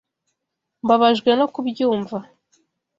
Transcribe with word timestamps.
Mbabajwe 0.83 1.29
no 1.39 1.45
kubyumva. 1.53 2.17